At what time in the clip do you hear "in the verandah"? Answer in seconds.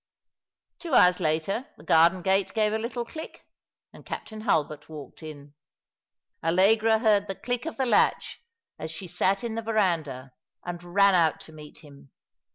9.43-10.33